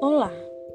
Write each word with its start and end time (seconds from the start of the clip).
Olá, 0.00 0.32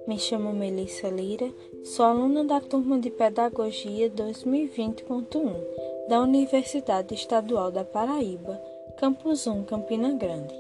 me 0.08 0.18
chamo 0.18 0.52
Melissa 0.52 1.10
Lira, 1.10 1.52
sou 1.84 2.06
aluna 2.06 2.44
da 2.44 2.60
turma 2.60 2.98
de 3.00 3.12
Pedagogia 3.12 4.10
2020.1 4.10 6.08
da 6.10 6.22
Universidade 6.22 7.14
Estadual 7.14 7.72
da 7.72 7.84
Paraíba, 7.84 8.60
Campus 8.98 9.46
1, 9.46 9.64
Campina 9.66 10.14
Grande. 10.14 10.56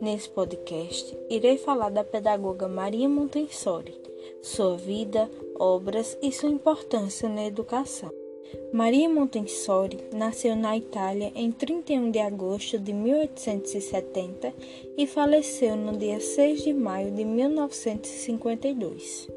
Nesse 0.00 0.28
podcast, 0.28 1.16
irei 1.30 1.56
falar 1.58 1.90
da 1.90 2.02
pedagoga 2.02 2.66
Maria 2.66 3.08
Montessori, 3.08 3.94
sua 4.42 4.76
vida, 4.76 5.30
obras 5.58 6.18
e 6.20 6.32
sua 6.32 6.50
importância 6.50 7.28
na 7.28 7.44
educação. 7.44 8.21
Maria 8.72 9.08
Montessori 9.08 9.98
nasceu 10.12 10.56
na 10.56 10.76
Itália 10.76 11.30
em 11.34 11.52
31 11.52 12.10
de 12.10 12.18
agosto 12.18 12.78
de 12.78 12.92
1870 12.92 14.52
e 14.96 15.06
faleceu 15.06 15.76
no 15.76 15.96
dia 15.96 16.20
6 16.20 16.64
de 16.64 16.72
maio 16.72 17.10
de 17.10 17.24
1952. 17.24 19.28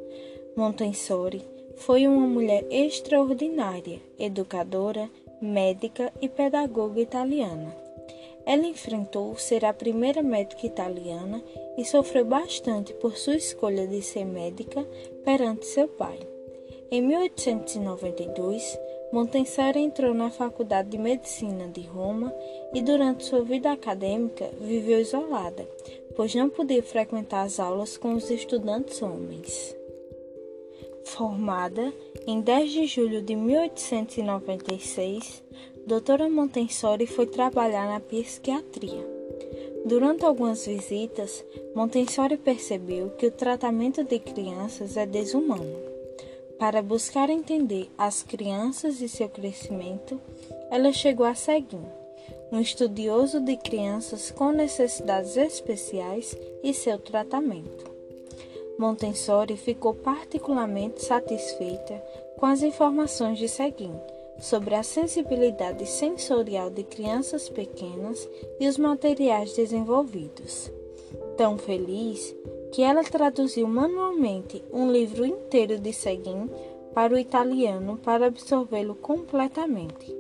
Montessori 0.55 1.41
foi 1.76 2.08
uma 2.08 2.26
mulher 2.26 2.66
extraordinária, 2.70 4.00
educadora, 4.18 5.10
médica 5.41 6.13
e 6.22 6.30
pedagoga 6.30 7.02
italiana. 7.02 7.76
Ela 8.46 8.68
enfrentou 8.68 9.36
ser 9.36 9.66
a 9.66 9.74
primeira 9.74 10.22
médica 10.22 10.66
italiana 10.66 11.44
e 11.77 11.84
sofreu 11.84 12.24
bastante 12.24 12.94
por 12.94 13.18
sua 13.18 13.36
escolha 13.36 13.88
de 13.88 14.02
ser 14.02 14.24
médica 14.24 14.88
perante 15.24 15.66
seu 15.66 15.88
pai. 15.88 16.20
Em 16.91 17.02
1892, 17.02 18.80
Montessori 19.16 19.80
entrou 19.80 20.14
na 20.14 20.30
Faculdade 20.30 20.90
de 20.90 20.98
Medicina 20.98 21.70
de 21.70 21.80
Roma 21.84 22.36
e 22.74 22.82
durante 22.82 23.24
sua 23.24 23.41
vida 23.44 23.72
acadêmica 23.72 24.52
viveu 24.60 25.00
isolada, 25.00 25.66
pois 26.18 26.36
não 26.36 26.50
podia 26.50 26.84
frequentar 26.84 27.46
as 27.46 27.58
aulas 27.58 27.96
com 27.96 28.13
os 28.13 28.30
estudantes 28.30 29.02
homens. 29.02 29.74
Formada 31.05 31.93
em 32.27 32.41
10 32.41 32.70
de 32.70 32.86
julho 32.88 33.21
de 33.21 33.38
1896, 33.38 35.41
doutora 35.88 36.30
Montessori 36.30 37.08
foi 37.08 37.26
trabalhar 37.26 37.88
na 37.88 38.02
psiquiatria. 38.02 39.08
Durante 39.86 40.26
algumas 40.26 40.68
visitas, 40.68 41.41
Montessori 41.74 42.36
percebeu 42.36 43.12
que 43.12 43.27
o 43.27 43.32
tratamento 43.32 44.04
de 44.04 44.20
crianças 44.20 44.98
é 44.98 45.05
desumano. 45.05 45.85
Para 46.58 46.82
buscar 46.82 47.30
entender 47.30 47.90
as 47.98 48.24
crianças 48.24 49.02
e 49.02 49.10
seu 49.10 49.28
crescimento, 49.28 50.20
ela 50.72 50.94
chegou 50.94 51.26
a 51.26 51.36
Seguin, 51.36 51.84
um 52.52 52.60
estudioso 52.62 53.42
de 53.42 53.58
crianças 53.58 54.32
com 54.32 54.52
necessidades 54.52 55.36
especiais 55.36 56.36
e 56.64 56.74
seu 56.74 56.98
tratamento. 56.98 57.94
Montessori 58.80 59.58
ficou 59.58 59.94
particularmente 59.94 61.04
satisfeita 61.04 62.02
com 62.38 62.46
as 62.46 62.64
informações 62.64 63.38
de 63.38 63.50
Seguin 63.50 63.94
sobre 64.40 64.76
a 64.76 64.84
sensibilidade 64.84 65.86
sensorial 65.86 66.70
de 66.70 66.84
crianças 66.84 67.50
pequenas 67.50 68.30
e 68.59 68.68
os 68.68 68.78
materiais 68.78 69.53
desenvolvidos. 69.53 70.72
Tão 71.38 71.58
feliz 71.58 72.36
que 72.72 72.81
ela 72.81 73.03
traduziu 73.03 73.68
manualmente 73.68 74.64
um 74.72 74.91
livro 74.91 75.25
inteiro 75.25 75.78
de 75.78 75.92
Seguin 75.92 76.50
para 76.94 77.14
o 77.14 77.18
italiano 77.18 77.97
para 77.97 78.28
absorvê-lo 78.28 78.96
completamente. 78.96 80.16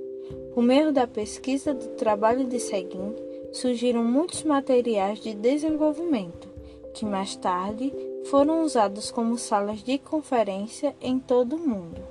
Por 0.53 0.61
meio 0.61 0.91
da 0.91 1.07
pesquisa 1.07 1.73
do 1.73 1.87
trabalho 1.95 2.45
de 2.45 2.59
Seguin, 2.59 3.15
surgiram 3.53 4.03
muitos 4.03 4.43
materiais 4.43 5.19
de 5.19 5.33
desenvolvimento, 5.33 6.49
que 6.93 7.05
mais 7.05 7.35
tarde 7.35 7.93
foram 8.25 8.63
usados 8.63 9.09
como 9.09 9.37
salas 9.37 9.83
de 9.83 9.97
conferência 9.97 10.95
em 11.01 11.17
todo 11.17 11.55
o 11.55 11.59
mundo. 11.59 12.01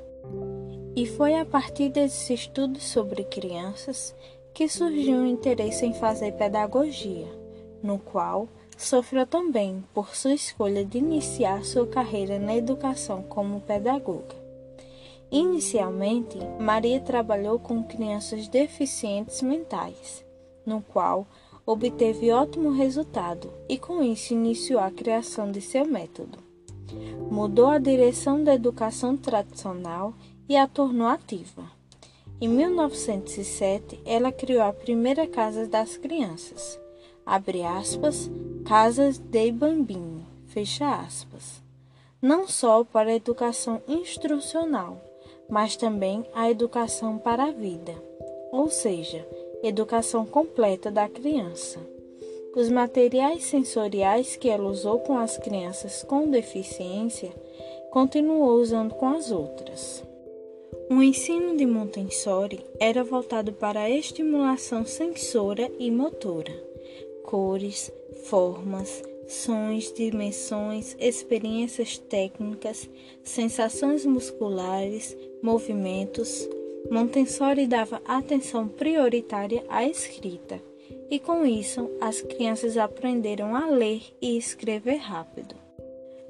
E 0.97 1.07
foi 1.07 1.35
a 1.35 1.45
partir 1.45 1.91
desses 1.91 2.31
estudos 2.31 2.85
sobre 2.85 3.25
crianças 3.25 4.15
que 4.55 4.69
surgiu 4.69 5.19
o 5.19 5.27
interesse 5.27 5.85
em 5.85 5.93
fazer 5.93 6.33
pedagogia, 6.33 7.27
no 7.83 7.99
qual 7.99 8.49
sofreu 8.77 9.27
também 9.27 9.85
por 9.93 10.15
sua 10.15 10.35
escolha 10.35 10.85
de 10.85 10.99
iniciar 10.99 11.65
sua 11.65 11.87
carreira 11.87 12.39
na 12.39 12.57
educação 12.57 13.23
como 13.23 13.61
pedagoga. 13.61 14.35
Inicialmente, 15.31 16.39
Maria 16.61 17.01
trabalhou 17.01 17.59
com 17.59 17.83
crianças 17.83 18.47
deficientes 18.47 19.43
mentais, 19.43 20.25
no 20.65 20.81
qual 20.81 21.27
obteve 21.67 22.31
ótimo 22.31 22.71
resultado 22.71 23.53
e 23.69 23.79
com 23.79 24.03
isso 24.03 24.35
iniciou 24.35 24.81
a 24.81 24.91
criação 24.91 25.51
de 25.51 25.61
seu 25.61 25.85
método. 25.87 26.39
Mudou 27.31 27.67
a 27.67 27.79
direção 27.79 28.45
da 28.45 28.55
educação 28.55 29.17
tradicional 29.17 30.15
e 30.49 30.57
a 30.57 30.69
tornou 30.69 31.09
ativa. 31.09 31.65
Em 32.41 32.49
1907, 32.49 34.01
ela 34.05 34.31
criou 34.31 34.63
a 34.63 34.73
primeira 34.73 35.27
Casa 35.27 35.67
das 35.67 35.97
Crianças, 35.97 36.79
abre 37.25 37.63
aspas, 37.63 38.31
Casas 38.65 39.19
de 39.19 39.53
Bambini, 39.53 40.25
fecha 40.47 41.01
aspas. 41.01 41.63
Não 42.21 42.49
só 42.49 42.83
para 42.83 43.11
a 43.11 43.15
educação 43.15 43.83
instrucional, 43.87 44.99
mas 45.49 45.77
também 45.77 46.25
a 46.35 46.51
educação 46.51 47.19
para 47.19 47.45
a 47.45 47.51
vida, 47.51 47.95
ou 48.51 48.71
seja, 48.71 49.27
educação 49.63 50.25
completa 50.25 50.91
da 50.91 51.09
criança. 51.09 51.79
Os 52.57 52.71
materiais 52.71 53.45
sensoriais 53.45 54.37
que 54.37 54.49
ela 54.49 54.69
usou 54.69 55.01
com 55.01 55.19
as 55.19 55.37
crianças 55.37 56.03
com 56.03 56.31
deficiência, 56.31 57.33
continuou 57.91 58.61
usando 58.61 58.95
com 58.95 59.09
as 59.09 59.31
outras. 59.31 60.03
O 60.91 61.03
ensino 61.03 61.57
de 61.57 61.67
Montessori 61.67 62.65
era 62.79 63.03
voltado 63.03 63.53
para 63.53 63.81
a 63.81 63.91
estimulação 63.91 64.85
sensora 64.85 65.71
e 65.79 65.91
motora, 65.91 66.53
cores, 67.25 67.91
formas, 68.27 69.03
sons, 69.27 69.93
dimensões, 69.93 70.95
experiências 71.01 71.99
técnicas, 71.99 72.89
sensações 73.23 74.05
musculares, 74.05 75.17
movimentos. 75.43 76.49
Montessori 76.91 77.67
dava 77.67 78.01
atenção 78.05 78.69
prioritária 78.69 79.65
à 79.69 79.89
escrita, 79.89 80.63
e 81.11 81.19
com 81.19 81.45
isso 81.47 81.91
as 82.01 82.21
crianças 82.21 82.77
aprenderam 82.77 83.57
a 83.57 83.67
ler 83.67 84.03
e 84.21 84.37
escrever 84.37 84.97
rápido. 84.97 85.57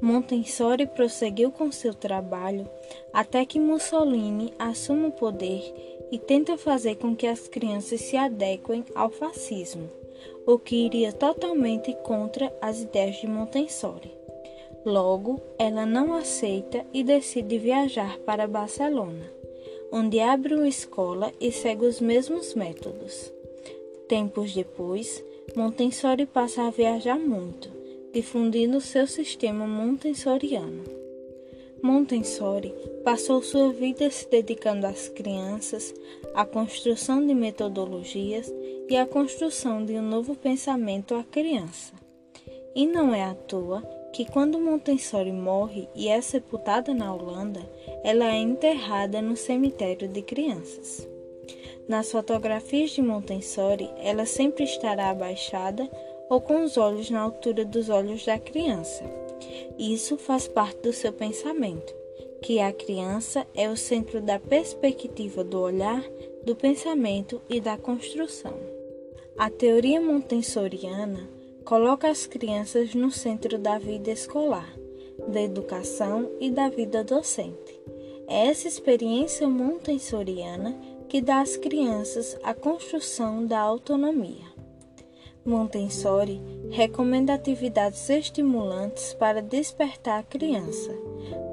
Montessori 0.01 0.87
prosseguiu 0.87 1.51
com 1.51 1.73
seu 1.73 1.95
trabalho 1.95 2.69
até 3.13 3.45
que 3.45 3.59
Mussolini 3.59 4.53
assuma 4.59 5.09
o 5.09 5.13
poder 5.13 5.63
e 6.11 6.19
tenta 6.19 6.59
fazer 6.59 6.97
com 6.97 7.17
que 7.17 7.27
as 7.27 7.49
crianças 7.49 8.01
se 8.01 8.17
adequem 8.17 8.85
ao 8.95 9.09
fascismo, 9.09 9.89
o 10.47 10.59
que 10.59 10.77
iria 10.77 11.13
totalmente 11.13 11.93
contra 12.03 12.55
as 12.61 12.83
ideias 12.83 13.17
de 13.17 13.27
Montessori. 13.27 14.13
Logo, 14.85 15.41
ela 15.59 15.87
não 15.87 16.13
aceita 16.13 16.85
e 16.93 17.03
decide 17.03 17.59
viajar 17.59 18.19
para 18.19 18.47
Barcelona, 18.47 19.31
onde 19.91 20.21
abre 20.21 20.55
uma 20.55 20.69
escola 20.69 21.33
e 21.41 21.51
segue 21.51 21.87
os 21.87 22.01
mesmos 22.01 22.55
métodos. 22.55 23.33
Tempos 24.09 24.53
depois, 24.53 25.25
Montessori 25.57 26.27
passa 26.27 26.63
a 26.63 26.71
viajar 26.71 27.19
muito 27.19 27.85
difundindo 28.15 28.81
seu 28.81 29.09
sistema 29.09 29.67
montessoriano. 29.67 30.85
Montessori 31.83 32.73
passou 33.03 33.43
sua 33.43 33.73
vida 33.73 34.09
se 34.09 34.31
dedicando 34.31 34.87
às 34.87 35.09
crianças, 35.09 35.93
à 36.33 36.47
construção 36.47 37.27
de 37.27 37.35
metodologias 37.35 38.55
e 38.89 38.97
à 38.97 39.07
construção 39.07 39.85
de 39.85 39.95
um 39.95 40.03
novo 40.03 40.35
pensamento 40.35 41.15
à 41.15 41.23
criança. 41.25 41.93
E 42.75 42.87
não 42.87 43.15
é 43.15 43.23
à 43.23 43.35
toa 43.35 43.83
que 44.13 44.25
quando 44.25 44.61
Montessori 44.61 45.33
morre 45.33 45.89
e 45.95 46.09
é 46.09 46.21
sepultada 46.21 46.95
na 46.95 47.13
Holanda, 47.13 47.61
ela 48.05 48.27
é 48.27 48.39
enterrada 48.39 49.21
no 49.21 49.37
cemitério 49.37 50.09
de 50.09 50.23
crianças. 50.23 51.09
Nas 51.89 52.11
fotografias 52.11 52.91
de 52.91 53.03
Montessori, 53.03 53.91
ela 53.99 54.25
sempre 54.25 54.65
estará 54.65 55.11
abaixada 55.11 55.91
ou 56.31 56.41
com 56.41 56.63
os 56.63 56.77
olhos 56.77 57.11
na 57.11 57.21
altura 57.21 57.65
dos 57.65 57.89
olhos 57.89 58.25
da 58.25 58.39
criança. 58.39 59.05
Isso 59.79 60.17
faz 60.17 60.49
parte 60.49 60.81
do 60.81 60.93
seu 60.93 61.13
pensamento, 61.13 61.95
que 62.41 62.61
a 62.61 62.73
criança 62.73 63.47
é 63.55 63.69
o 63.69 63.77
centro 63.77 64.21
da 64.21 64.39
perspectiva 64.39 65.43
do 65.43 65.61
olhar, 65.61 66.03
do 66.45 66.55
pensamento 66.55 67.43
e 67.49 67.61
da 67.61 67.77
construção. 67.77 68.74
A 69.37 69.51
teoria 69.51 70.01
montessoriana 70.01 71.29
coloca 71.65 72.09
as 72.09 72.25
crianças 72.25 72.95
no 72.95 73.11
centro 73.11 73.59
da 73.59 73.79
vida 73.79 74.13
escolar, 74.13 74.73
da 75.27 75.43
educação 75.43 76.31
e 76.41 76.49
da 76.53 76.69
vida 76.69 77.03
docente. 77.03 77.81
É 78.29 78.47
essa 78.47 78.69
experiência 78.69 79.49
montessoriana 79.49 80.79
que 81.09 81.21
dá 81.21 81.41
às 81.41 81.57
crianças 81.57 82.39
a 82.45 82.55
construção 82.55 83.45
da 83.45 83.59
autonomia. 83.59 84.47
Montessori 85.45 86.41
recomenda 86.71 87.35
atividades 87.35 88.09
estimulantes 88.09 89.15
para 89.15 89.43
despertar 89.43 90.21
a 90.21 90.23
criança, 90.23 90.93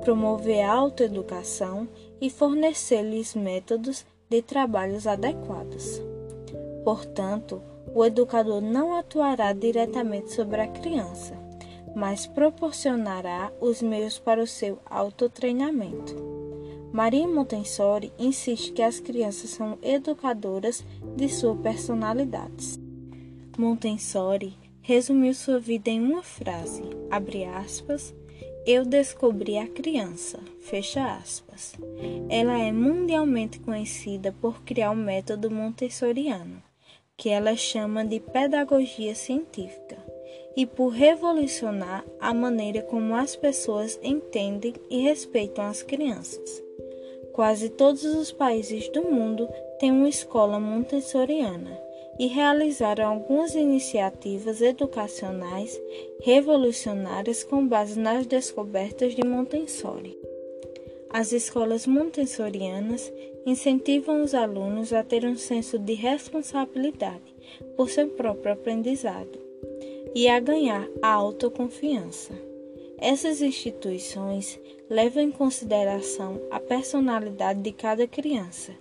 promover 0.02 0.62
a 0.62 0.72
autoeducação 0.72 1.90
e 2.22 2.30
fornecer-lhes 2.30 3.34
métodos 3.34 4.06
de 4.30 4.44
trabalhos 4.44 5.08
adequados. 5.08 6.00
Portanto, 6.84 7.62
o 7.94 8.06
educador 8.06 8.62
não 8.62 8.98
atuará 8.98 9.54
diretamente 9.54 10.34
sobre 10.34 10.62
a 10.62 10.68
criança, 10.68 11.38
mas 11.96 12.26
proporcionará 12.26 13.52
os 13.60 13.82
meios 13.82 14.18
para 14.18 14.42
o 14.42 14.48
seu 14.48 14.80
autotreinamento. 14.86 16.16
Maria 16.92 17.28
Montessori 17.28 18.12
insiste 18.20 18.74
que 18.74 18.82
as 18.82 19.00
crianças 19.00 19.52
são 19.52 19.78
educadoras 19.82 20.86
de 21.16 21.30
suas 21.30 21.60
personalidades. 21.60 22.78
Montessori 23.58 24.58
resumiu 24.82 25.34
sua 25.34 25.60
vida 25.60 25.90
em 25.90 26.02
uma 26.02 26.24
frase, 26.24 26.84
abre 27.10 27.46
aspas, 27.46 28.14
eu 28.66 28.86
descobri 28.86 29.58
a 29.58 29.68
criança, 29.68 30.40
fecha 30.60 31.16
aspas. 31.16 31.74
Ela 32.30 32.60
é 32.60 32.72
mundialmente 32.72 33.60
conhecida 33.60 34.36
por 34.40 34.62
criar 34.62 34.92
o 34.92 34.96
método 34.96 35.50
montessoriano, 35.50 36.62
que 37.18 37.30
ela 37.30 37.56
chama 37.56 38.04
de 38.04 38.20
pedagogia 38.20 39.14
científica, 39.16 39.98
e 40.56 40.66
por 40.66 40.90
revolucionar 40.90 42.06
a 42.20 42.34
maneira 42.34 42.82
como 42.82 43.16
as 43.16 43.36
pessoas 43.36 44.00
entendem 44.04 44.74
e 44.90 45.02
respeitam 45.02 45.66
as 45.66 45.82
crianças. 45.82 46.64
Quase 47.34 47.70
todos 47.70 48.04
os 48.04 48.32
países 48.32 48.90
do 48.90 49.04
mundo 49.04 49.48
têm 49.80 49.92
uma 49.92 50.10
escola 50.10 50.60
montessoriana 50.60 51.80
e 52.20 52.28
realizaram 52.28 53.08
algumas 53.08 53.56
iniciativas 53.56 54.62
educacionais 54.62 55.82
revolucionárias 56.22 57.44
com 57.44 57.66
base 57.66 57.98
nas 57.98 58.26
descobertas 58.26 59.16
de 59.16 59.24
Montessori. 59.24 60.18
As 61.10 61.32
escolas 61.32 61.88
montessorianas 61.88 63.12
incentivam 63.46 64.24
os 64.24 64.34
alunos 64.34 64.94
a 64.94 65.04
ter 65.04 65.26
um 65.26 65.36
senso 65.36 65.80
de 65.80 65.94
responsabilidade 65.94 67.36
por 67.76 67.90
seu 67.90 68.08
próprio 68.10 68.54
aprendizado 68.54 69.40
e 70.14 70.28
a 70.28 70.40
ganhar 70.40 70.88
a 71.02 71.10
autoconfiança. 71.10 72.34
Essas 72.98 73.42
instituições 73.42 74.60
levam 74.90 75.24
em 75.24 75.32
consideração 75.32 76.40
a 76.52 76.60
personalidade 76.60 77.62
de 77.62 77.72
cada 77.72 78.08
criança 78.08 78.74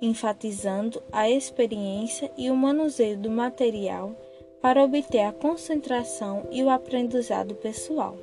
enfatizando 0.00 1.02
a 1.12 1.28
experiência 1.28 2.30
e 2.36 2.50
o 2.50 2.56
manuseio 2.56 3.18
do 3.18 3.30
material 3.30 4.16
para 4.60 4.82
obter 4.82 5.20
a 5.20 5.32
concentração 5.32 6.46
e 6.50 6.62
o 6.62 6.70
aprendizado 6.70 7.54
pessoal. 7.54 8.16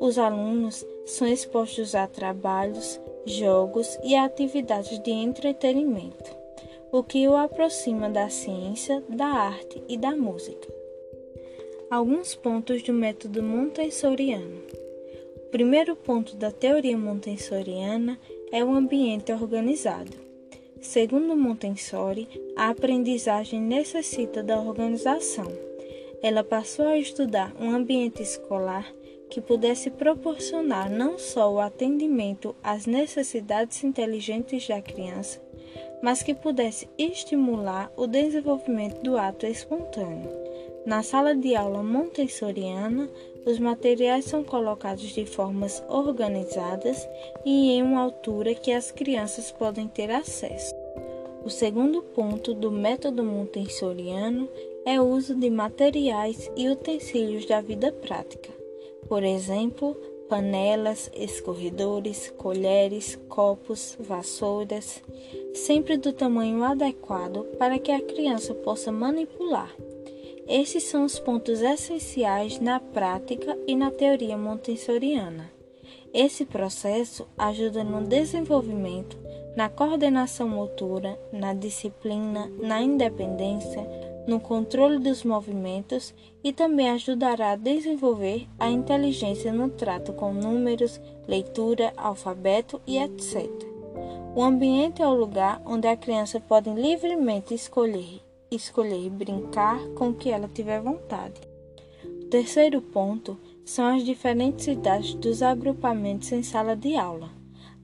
Os 0.00 0.18
alunos 0.18 0.84
são 1.06 1.26
expostos 1.26 1.94
a 1.94 2.06
trabalhos, 2.06 3.00
jogos 3.24 3.98
e 4.02 4.16
atividades 4.16 4.98
de 4.98 5.10
entretenimento, 5.10 6.36
o 6.90 7.02
que 7.02 7.26
o 7.28 7.36
aproxima 7.36 8.10
da 8.10 8.28
ciência, 8.28 9.02
da 9.08 9.26
arte 9.26 9.82
e 9.88 9.96
da 9.96 10.16
música. 10.16 10.68
Alguns 11.90 12.34
pontos 12.34 12.82
do 12.82 12.92
método 12.92 13.42
montessoriano. 13.42 14.60
O 15.36 15.50
primeiro 15.50 15.94
ponto 15.94 16.34
da 16.36 16.50
teoria 16.50 16.96
montessoriana 16.96 18.18
é 18.50 18.64
o 18.64 18.70
ambiente 18.70 19.32
organizado. 19.32 20.10
Segundo 20.80 21.36
Montessori, 21.36 22.28
a 22.56 22.70
aprendizagem 22.70 23.60
necessita 23.60 24.42
da 24.42 24.58
organização. 24.58 25.46
Ela 26.20 26.42
passou 26.42 26.86
a 26.86 26.98
estudar 26.98 27.54
um 27.60 27.70
ambiente 27.70 28.22
escolar 28.22 28.92
que 29.32 29.40
pudesse 29.40 29.88
proporcionar 29.88 30.90
não 30.90 31.18
só 31.18 31.50
o 31.50 31.58
atendimento 31.58 32.54
às 32.62 32.84
necessidades 32.84 33.82
inteligentes 33.82 34.68
da 34.68 34.82
criança, 34.82 35.40
mas 36.02 36.22
que 36.22 36.34
pudesse 36.34 36.86
estimular 36.98 37.90
o 37.96 38.06
desenvolvimento 38.06 39.02
do 39.02 39.16
ato 39.16 39.46
espontâneo. 39.46 40.30
Na 40.84 41.02
sala 41.02 41.34
de 41.34 41.56
aula 41.56 41.82
montessoriana, 41.82 43.08
os 43.46 43.58
materiais 43.58 44.26
são 44.26 44.44
colocados 44.44 45.14
de 45.14 45.24
formas 45.24 45.82
organizadas 45.88 47.08
e 47.42 47.70
em 47.70 47.82
uma 47.82 48.02
altura 48.02 48.54
que 48.54 48.70
as 48.70 48.90
crianças 48.90 49.50
podem 49.50 49.88
ter 49.88 50.10
acesso. 50.10 50.74
O 51.42 51.48
segundo 51.48 52.02
ponto 52.02 52.52
do 52.52 52.70
método 52.70 53.24
montessoriano 53.24 54.46
é 54.84 55.00
o 55.00 55.04
uso 55.04 55.34
de 55.34 55.48
materiais 55.48 56.50
e 56.54 56.68
utensílios 56.68 57.46
da 57.46 57.62
vida 57.62 57.90
prática. 57.90 58.61
Por 59.12 59.24
exemplo, 59.24 59.94
panelas, 60.26 61.10
escorredores, 61.14 62.32
colheres, 62.38 63.14
copos, 63.28 63.94
vassouras, 64.00 65.02
sempre 65.52 65.98
do 65.98 66.14
tamanho 66.14 66.64
adequado 66.64 67.44
para 67.58 67.78
que 67.78 67.92
a 67.92 68.00
criança 68.00 68.54
possa 68.54 68.90
manipular. 68.90 69.70
Esses 70.48 70.84
são 70.84 71.04
os 71.04 71.18
pontos 71.18 71.60
essenciais 71.60 72.58
na 72.58 72.80
prática 72.80 73.54
e 73.66 73.76
na 73.76 73.90
teoria 73.90 74.38
montessoriana. 74.38 75.52
Esse 76.14 76.46
processo 76.46 77.28
ajuda 77.36 77.84
no 77.84 78.06
desenvolvimento, 78.06 79.18
na 79.54 79.68
coordenação 79.68 80.48
motora, 80.48 81.20
na 81.30 81.52
disciplina, 81.52 82.50
na 82.62 82.80
independência, 82.80 83.86
no 84.26 84.40
controle 84.40 84.98
dos 84.98 85.24
movimentos 85.24 86.14
e 86.42 86.52
também 86.52 86.90
ajudará 86.90 87.52
a 87.52 87.56
desenvolver 87.56 88.48
a 88.58 88.70
inteligência 88.70 89.52
no 89.52 89.68
trato 89.68 90.12
com 90.12 90.32
números, 90.32 91.00
leitura, 91.26 91.92
alfabeto 91.96 92.80
e 92.86 92.98
etc. 92.98 93.48
O 94.34 94.42
ambiente 94.42 95.02
é 95.02 95.06
o 95.06 95.14
lugar 95.14 95.60
onde 95.64 95.86
a 95.86 95.96
criança 95.96 96.40
pode 96.40 96.70
livremente 96.70 97.54
escolher 97.54 98.22
escolher 98.54 99.10
brincar 99.10 99.78
com 99.94 100.10
o 100.10 100.14
que 100.14 100.30
ela 100.30 100.48
tiver 100.48 100.80
vontade. 100.80 101.40
O 102.04 102.26
terceiro 102.26 102.80
ponto 102.80 103.38
são 103.64 103.96
as 103.96 104.04
diferentes 104.04 104.66
idades 104.66 105.14
dos 105.14 105.42
agrupamentos 105.42 106.32
em 106.32 106.42
sala 106.42 106.74
de 106.74 106.96
aula. 106.96 107.30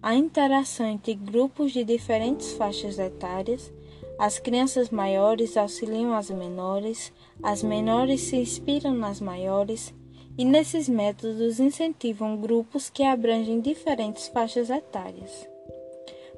A 0.03 0.15
interação 0.15 0.87
entre 0.87 1.15
grupos 1.15 1.73
de 1.73 1.85
diferentes 1.85 2.53
faixas 2.53 2.99
etárias, 2.99 3.73
as 4.19 4.39
crianças 4.39 4.91
maiores 4.91 5.57
auxiliam 5.57 6.13
as 6.13 6.29
menores, 6.31 7.13
as 7.43 7.63
menores 7.63 8.23
se 8.23 8.37
inspiram 8.37 8.93
nas 8.93 9.21
maiores, 9.21 9.95
e 10.37 10.45
nesses 10.45 10.89
métodos 10.89 11.59
incentivam 11.61 12.37
grupos 12.37 12.91
que 12.91 13.03
abrangem 13.03 13.61
diferentes 13.61 14.29
faixas 14.29 14.71
etárias. 14.71 15.49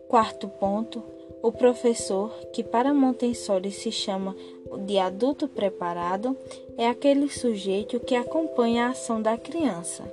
Quarto 0.09 0.49
ponto 0.49 1.03
o 1.43 1.51
professor, 1.51 2.31
que 2.53 2.63
para 2.63 2.93
Montessori 2.93 3.71
se 3.71 3.91
chama 3.91 4.37
de 4.85 4.99
adulto 4.99 5.49
preparado, 5.49 6.37
é 6.77 6.87
aquele 6.87 7.31
sujeito 7.31 7.99
que 7.99 8.15
acompanha 8.15 8.87
a 8.87 8.91
ação 8.91 9.23
da 9.23 9.39
criança, 9.39 10.05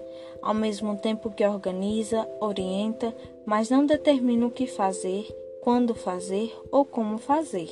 ao 0.42 0.54
mesmo 0.54 0.96
tempo 0.96 1.30
que 1.30 1.46
organiza, 1.46 2.28
orienta, 2.40 3.14
mas 3.46 3.70
não 3.70 3.86
determina 3.86 4.48
o 4.48 4.52
que 4.52 4.68
fazer, 4.68 5.28
quando 5.68 5.94
fazer 5.94 6.58
ou 6.72 6.86
como 6.86 7.18
fazer. 7.18 7.70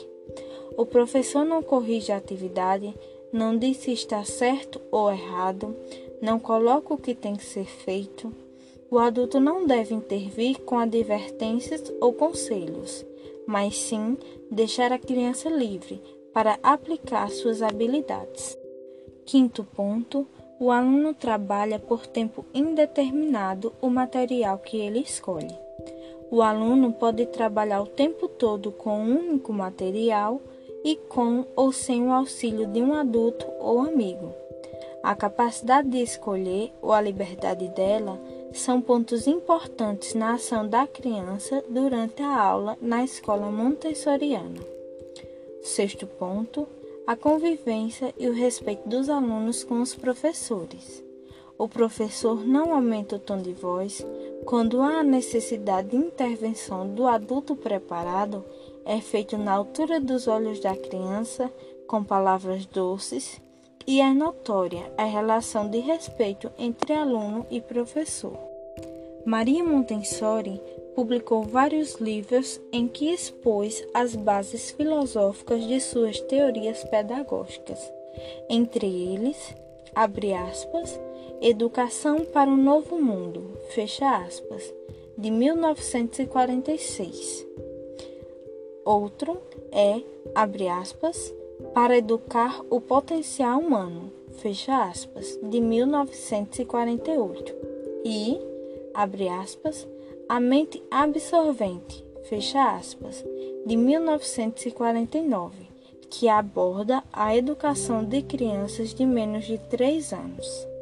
O 0.75 0.85
professor 0.85 1.45
não 1.45 1.63
corrige 1.63 2.11
a 2.11 2.17
atividade, 2.17 2.93
não 3.31 3.57
diz 3.57 3.77
se 3.77 3.93
está 3.93 4.21
certo 4.25 4.81
ou 4.91 5.09
errado, 5.09 5.73
não 6.21 6.37
coloca 6.37 6.93
o 6.93 6.97
que 6.97 7.15
tem 7.15 7.37
que 7.37 7.45
ser 7.45 7.63
feito. 7.63 8.33
O 8.91 8.99
adulto 8.99 9.39
não 9.39 9.65
deve 9.65 9.95
intervir 9.95 10.59
com 10.59 10.77
advertências 10.77 11.89
ou 12.01 12.11
conselhos 12.11 13.05
mas 13.47 13.77
sim 13.77 14.17
deixar 14.49 14.91
a 14.91 14.99
criança 14.99 15.49
livre 15.49 16.01
para 16.33 16.59
aplicar 16.63 17.29
suas 17.29 17.61
habilidades. 17.61 18.57
Quinto 19.25 19.63
ponto: 19.63 20.27
o 20.59 20.69
aluno 20.69 21.13
trabalha 21.13 21.79
por 21.79 22.05
tempo 22.05 22.45
indeterminado 22.53 23.71
o 23.81 23.89
material 23.89 24.57
que 24.57 24.77
ele 24.77 24.99
escolhe. 24.99 25.64
O 26.31 26.41
aluno 26.41 26.91
pode 26.93 27.25
trabalhar 27.27 27.81
o 27.81 27.87
tempo 27.87 28.27
todo 28.27 28.71
com 28.71 28.99
um 28.99 29.19
único 29.19 29.53
material 29.53 30.41
e 30.83 30.95
com 30.95 31.45
ou 31.55 31.71
sem 31.71 32.07
o 32.07 32.11
auxílio 32.11 32.67
de 32.67 32.81
um 32.81 32.93
adulto 32.93 33.45
ou 33.59 33.79
amigo. 33.79 34.33
A 35.03 35.15
capacidade 35.15 35.89
de 35.89 36.01
escolher 36.01 36.71
ou 36.81 36.91
a 36.91 36.99
liberdade 36.99 37.67
dela 37.69 38.19
são 38.53 38.81
pontos 38.81 39.27
importantes 39.27 40.13
na 40.13 40.33
ação 40.33 40.67
da 40.67 40.87
criança 40.87 41.63
durante 41.69 42.21
a 42.21 42.41
aula 42.41 42.77
na 42.81 43.03
escola 43.03 43.51
montessoriana. 43.51 44.61
Sexto 45.61 46.07
ponto: 46.07 46.67
a 47.05 47.15
convivência 47.15 48.13
e 48.17 48.27
o 48.27 48.33
respeito 48.33 48.87
dos 48.87 49.09
alunos 49.09 49.63
com 49.63 49.81
os 49.81 49.93
professores. 49.93 51.03
O 51.57 51.67
professor 51.69 52.45
não 52.45 52.73
aumenta 52.73 53.15
o 53.15 53.19
tom 53.19 53.37
de 53.37 53.53
voz 53.53 54.05
quando 54.45 54.81
há 54.81 55.01
necessidade 55.01 55.89
de 55.89 55.95
intervenção 55.95 56.87
do 56.87 57.07
adulto 57.07 57.55
preparado, 57.55 58.45
é 58.85 59.01
feito 59.01 59.37
na 59.37 59.53
altura 59.53 59.99
dos 59.99 60.27
olhos 60.27 60.59
da 60.59 60.75
criança, 60.75 61.51
com 61.87 62.03
palavras 62.03 62.65
doces, 62.65 63.41
e 63.87 64.01
é 64.01 64.13
notória 64.13 64.91
a 64.97 65.05
relação 65.05 65.69
de 65.69 65.79
respeito 65.79 66.51
entre 66.59 66.93
aluno 66.93 67.45
e 67.49 67.59
professor. 67.59 68.37
Maria 69.25 69.63
Montessori 69.63 70.61
publicou 70.95 71.41
vários 71.41 71.95
livros 71.95 72.61
em 72.71 72.87
que 72.87 73.11
expôs 73.11 73.85
as 73.93 74.15
bases 74.15 74.71
filosóficas 74.71 75.65
de 75.67 75.79
suas 75.79 76.19
teorias 76.19 76.83
pedagógicas, 76.83 77.79
entre 78.47 78.85
eles, 78.85 79.55
abre 79.95 80.33
aspas, 80.33 80.99
Educação 81.41 82.23
para 82.25 82.49
um 82.49 82.55
Novo 82.55 82.97
Mundo, 82.97 83.59
fecha 83.69 84.17
aspas, 84.17 84.73
de 85.17 85.29
1946. 85.29 87.45
Outro 88.85 89.41
é, 89.71 90.01
abre 90.33 90.69
aspas, 90.69 91.33
Para 91.73 91.97
Educar 91.97 92.61
o 92.69 92.79
Potencial 92.79 93.59
Humano, 93.59 94.13
fecha 94.37 94.85
aspas, 94.85 95.37
de 95.43 95.59
1948. 95.59 97.53
E, 98.05 98.39
abre 98.93 99.27
aspas, 99.27 99.85
A 100.29 100.39
Mente 100.39 100.81
Absorvente, 100.89 102.05
fecha 102.23 102.75
aspas, 102.75 103.25
de 103.65 103.75
1949, 103.75 105.67
que 106.09 106.29
aborda 106.29 107.03
a 107.11 107.35
educação 107.35 108.05
de 108.05 108.21
crianças 108.21 108.93
de 108.93 109.05
menos 109.05 109.43
de 109.45 109.57
3 109.57 110.13
anos. 110.13 110.74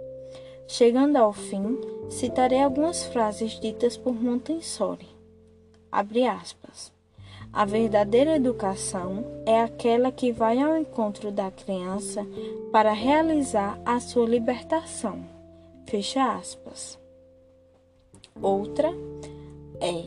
Chegando 0.68 1.18
ao 1.18 1.34
fim, 1.34 1.80
citarei 2.10 2.62
algumas 2.62 3.04
frases 3.04 3.60
ditas 3.60 3.98
por 3.98 4.14
Montessori. 4.14 5.08
Abre 5.92 6.26
aspas. 6.26 6.92
A 7.52 7.66
verdadeira 7.66 8.36
educação 8.36 9.26
é 9.46 9.62
aquela 9.62 10.12
que 10.12 10.32
vai 10.32 10.58
ao 10.60 10.76
encontro 10.78 11.32
da 11.32 11.52
criança 11.52 12.26
para 12.72 12.94
realizar 12.94 13.80
a 13.86 14.00
sua 14.00 14.26
libertação. 14.26 15.24
Fecha 15.86 16.34
aspas. 16.34 16.98
Outra 18.42 18.90
é, 19.80 20.06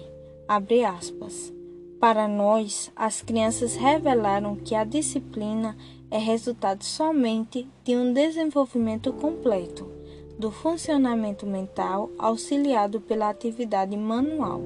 abre 0.48 0.84
aspas, 0.84 1.52
para 2.00 2.26
nós, 2.26 2.90
as 2.96 3.22
crianças 3.22 3.76
revelaram 3.76 4.56
que 4.56 4.74
a 4.74 4.84
disciplina 4.84 5.76
é 6.10 6.18
resultado 6.18 6.82
somente 6.82 7.68
de 7.84 7.94
um 7.94 8.12
desenvolvimento 8.12 9.12
completo 9.12 9.95
do 10.38 10.50
funcionamento 10.50 11.46
mental 11.46 12.10
auxiliado 12.18 13.00
pela 13.00 13.30
atividade 13.30 13.96
manual. 13.96 14.60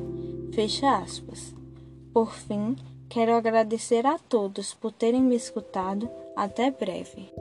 Fecha 0.52 0.96
aspas. 0.96 1.54
Por 2.12 2.32
fim, 2.32 2.76
quero 3.08 3.34
agradecer 3.34 4.06
a 4.06 4.18
todos 4.18 4.74
por 4.74 4.92
terem 4.92 5.22
me 5.22 5.36
escutado. 5.36 6.10
Até 6.36 6.70
breve. 6.70 7.32